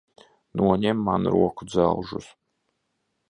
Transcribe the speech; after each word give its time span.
Noņem 0.59 1.03
man 1.09 1.29
rokudzelžus! 1.35 2.31